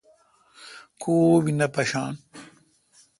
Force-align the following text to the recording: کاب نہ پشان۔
کاب 1.01 1.43
نہ 1.57 1.67
پشان۔ 1.73 2.13